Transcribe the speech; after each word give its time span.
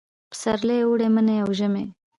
پسرلي، 0.31 0.77
اوړي، 0.85 1.07
مني 1.15 1.35
او 1.43 1.49
ژمي 1.57 1.85